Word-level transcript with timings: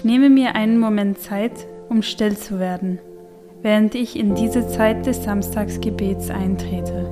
Ich 0.00 0.04
nehme 0.06 0.30
mir 0.30 0.54
einen 0.54 0.78
Moment 0.78 1.18
Zeit, 1.18 1.52
um 1.90 2.00
still 2.00 2.34
zu 2.34 2.58
werden, 2.58 3.00
während 3.60 3.94
ich 3.94 4.18
in 4.18 4.34
diese 4.34 4.66
Zeit 4.66 5.04
des 5.04 5.24
Samstagsgebets 5.24 6.30
eintrete. 6.30 7.04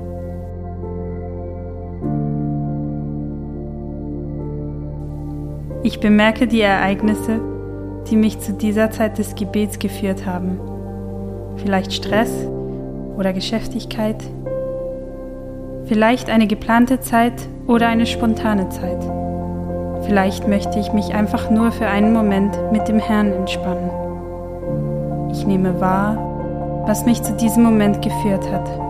Ich 5.83 5.99
bemerke 5.99 6.47
die 6.47 6.61
Ereignisse, 6.61 7.39
die 8.09 8.15
mich 8.15 8.39
zu 8.39 8.53
dieser 8.53 8.89
Zeit 8.89 9.19
des 9.19 9.35
Gebets 9.35 9.77
geführt 9.77 10.25
haben. 10.25 10.59
Vielleicht 11.57 11.93
Stress 11.93 12.47
oder 13.15 13.33
Geschäftigkeit, 13.33 14.17
vielleicht 15.85 16.31
eine 16.31 16.47
geplante 16.47 16.99
Zeit 17.01 17.35
oder 17.67 17.87
eine 17.87 18.07
spontane 18.07 18.67
Zeit. 18.69 19.28
Vielleicht 20.03 20.47
möchte 20.47 20.79
ich 20.79 20.91
mich 20.93 21.13
einfach 21.13 21.49
nur 21.49 21.71
für 21.71 21.87
einen 21.87 22.13
Moment 22.13 22.57
mit 22.71 22.87
dem 22.87 22.99
Herrn 22.99 23.31
entspannen. 23.31 23.89
Ich 25.31 25.45
nehme 25.45 25.79
wahr, 25.79 26.17
was 26.87 27.05
mich 27.05 27.21
zu 27.21 27.33
diesem 27.33 27.63
Moment 27.63 28.01
geführt 28.01 28.49
hat. 28.51 28.88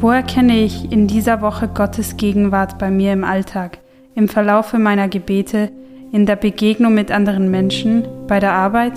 Wo 0.00 0.10
erkenne 0.10 0.56
ich 0.60 0.92
in 0.92 1.08
dieser 1.08 1.40
Woche 1.40 1.66
Gottes 1.66 2.16
Gegenwart 2.16 2.78
bei 2.78 2.88
mir 2.88 3.12
im 3.12 3.24
Alltag, 3.24 3.78
im 4.14 4.28
Verlaufe 4.28 4.78
meiner 4.78 5.08
Gebete, 5.08 5.72
in 6.12 6.24
der 6.24 6.36
Begegnung 6.36 6.94
mit 6.94 7.10
anderen 7.10 7.50
Menschen, 7.50 8.06
bei 8.28 8.38
der 8.38 8.52
Arbeit? 8.52 8.92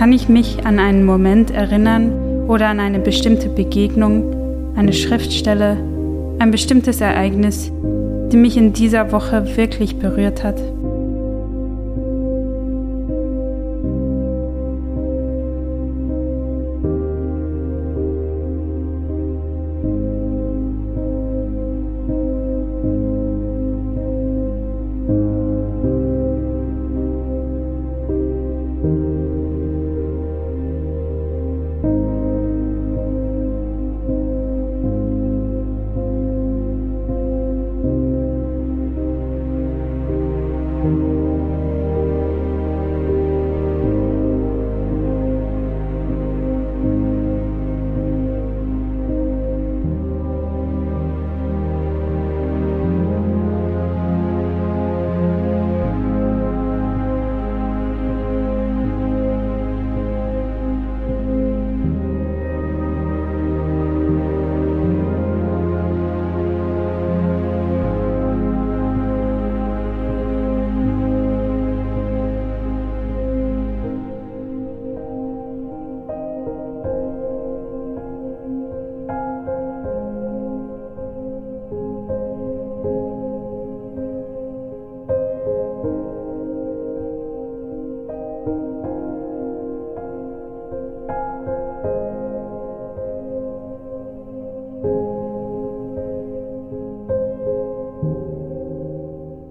Kann 0.00 0.14
ich 0.14 0.30
mich 0.30 0.64
an 0.64 0.78
einen 0.78 1.04
Moment 1.04 1.50
erinnern 1.50 2.46
oder 2.48 2.68
an 2.68 2.80
eine 2.80 3.00
bestimmte 3.00 3.50
Begegnung, 3.50 4.72
eine 4.74 4.94
Schriftstelle, 4.94 5.76
ein 6.38 6.50
bestimmtes 6.50 7.02
Ereignis, 7.02 7.70
die 8.32 8.38
mich 8.38 8.56
in 8.56 8.72
dieser 8.72 9.12
Woche 9.12 9.58
wirklich 9.58 9.98
berührt 9.98 10.42
hat? 10.42 10.58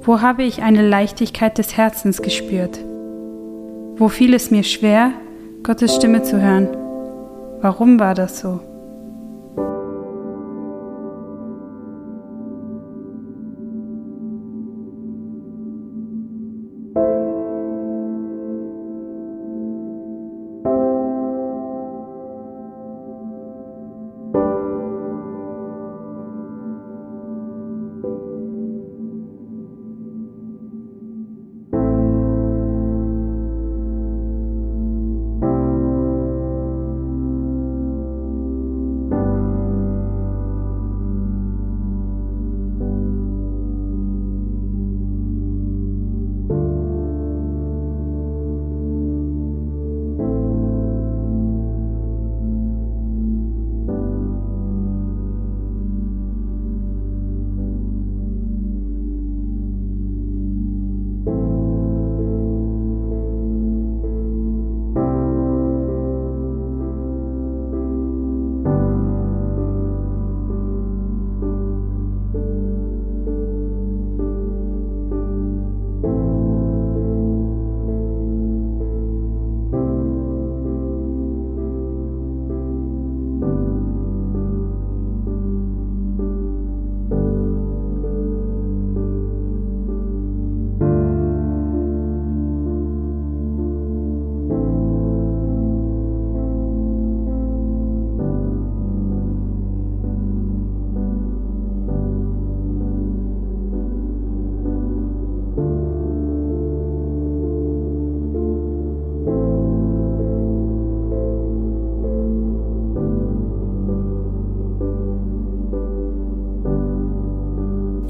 Wo 0.09 0.21
habe 0.21 0.41
ich 0.41 0.63
eine 0.63 0.81
Leichtigkeit 0.81 1.59
des 1.59 1.77
Herzens 1.77 2.23
gespürt? 2.23 2.79
Wo 3.95 4.07
fiel 4.07 4.33
es 4.33 4.49
mir 4.49 4.63
schwer, 4.63 5.11
Gottes 5.61 5.93
Stimme 5.93 6.23
zu 6.23 6.41
hören? 6.41 6.67
Warum 7.61 7.99
war 7.99 8.15
das 8.15 8.39
so? 8.39 8.59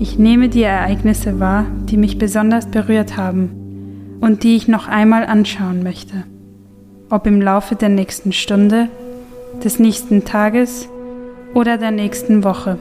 Ich 0.09 0.17
nehme 0.17 0.50
die 0.50 0.63
Ereignisse 0.63 1.39
wahr, 1.39 1.67
die 1.83 1.95
mich 1.95 2.17
besonders 2.17 2.65
berührt 2.65 3.15
haben 3.15 4.17
und 4.19 4.41
die 4.41 4.56
ich 4.56 4.67
noch 4.67 4.88
einmal 4.88 5.23
anschauen 5.23 5.83
möchte. 5.83 6.23
Ob 7.11 7.27
im 7.27 7.39
Laufe 7.39 7.75
der 7.75 7.89
nächsten 7.89 8.33
Stunde, 8.33 8.88
des 9.63 9.77
nächsten 9.77 10.25
Tages 10.25 10.89
oder 11.53 11.77
der 11.77 11.91
nächsten 11.91 12.44
Woche. 12.44 12.79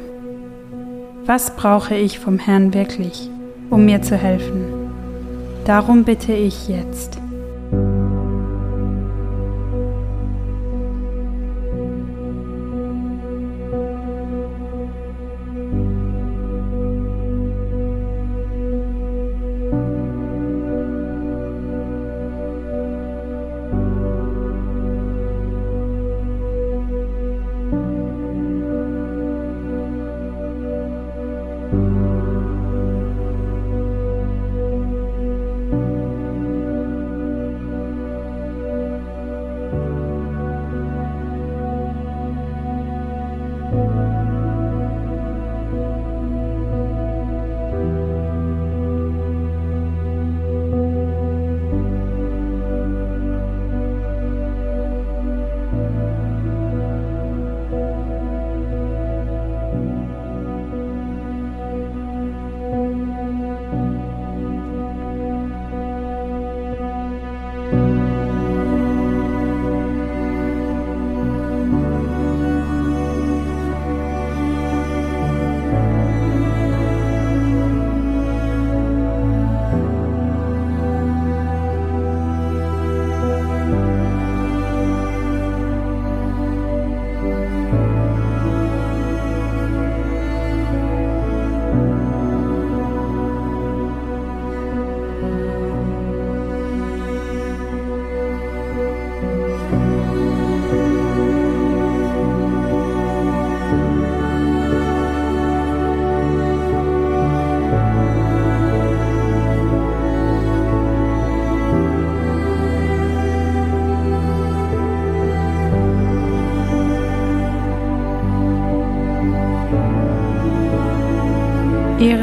Was 1.27 1.55
brauche 1.55 1.95
ich 1.95 2.19
vom 2.19 2.39
Herrn 2.39 2.73
wirklich, 2.73 3.29
um 3.69 3.85
mir 3.85 4.01
zu 4.01 4.17
helfen? 4.17 4.65
Darum 5.67 6.05
bitte 6.05 6.33
ich 6.33 6.67
jetzt. 6.67 7.18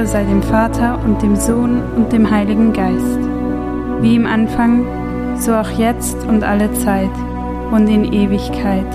Sei 0.06 0.24
dem 0.24 0.44
Vater 0.44 1.00
und 1.04 1.22
dem 1.22 1.36
Sohn 1.36 1.82
und 1.96 2.14
dem 2.14 2.30
Heiligen 2.30 2.72
Geist, 2.72 3.20
wie 4.02 4.16
im 4.16 4.28
Anfang, 4.28 4.86
so 5.38 5.54
auch 5.54 5.70
jetzt 5.72 6.24
und 6.28 6.44
alle 6.44 6.72
Zeit 6.74 7.10
und 7.72 7.88
in 7.88 8.14
Ewigkeit. 8.14 8.88